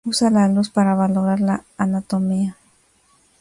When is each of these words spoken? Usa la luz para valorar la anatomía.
Usa 0.03 0.31
la 0.31 0.47
luz 0.47 0.71
para 0.71 0.95
valorar 0.95 1.41
la 1.41 1.63
anatomía. 1.77 2.57